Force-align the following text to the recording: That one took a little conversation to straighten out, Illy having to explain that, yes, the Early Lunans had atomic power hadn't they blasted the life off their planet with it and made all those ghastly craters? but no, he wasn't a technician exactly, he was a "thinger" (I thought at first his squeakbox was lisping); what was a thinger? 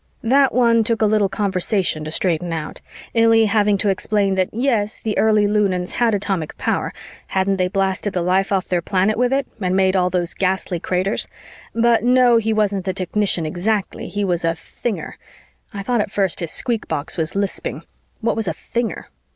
That 0.23 0.51
one 0.51 0.83
took 0.83 1.03
a 1.03 1.05
little 1.05 1.29
conversation 1.29 2.03
to 2.05 2.09
straighten 2.09 2.51
out, 2.51 2.81
Illy 3.13 3.45
having 3.45 3.77
to 3.77 3.89
explain 3.89 4.33
that, 4.33 4.49
yes, 4.51 4.99
the 4.99 5.15
Early 5.15 5.45
Lunans 5.45 5.91
had 5.91 6.15
atomic 6.15 6.57
power 6.57 6.91
hadn't 7.27 7.57
they 7.57 7.67
blasted 7.67 8.13
the 8.13 8.23
life 8.23 8.51
off 8.51 8.67
their 8.67 8.81
planet 8.81 9.15
with 9.15 9.31
it 9.31 9.45
and 9.61 9.75
made 9.75 9.95
all 9.95 10.09
those 10.09 10.33
ghastly 10.33 10.79
craters? 10.79 11.27
but 11.75 12.03
no, 12.03 12.37
he 12.37 12.51
wasn't 12.51 12.87
a 12.87 12.93
technician 12.93 13.45
exactly, 13.45 14.07
he 14.07 14.25
was 14.25 14.43
a 14.43 14.53
"thinger" 14.55 15.17
(I 15.71 15.83
thought 15.83 16.01
at 16.01 16.09
first 16.09 16.39
his 16.39 16.49
squeakbox 16.49 17.15
was 17.15 17.35
lisping); 17.35 17.83
what 18.21 18.35
was 18.35 18.47
a 18.47 18.55
thinger? 18.55 19.03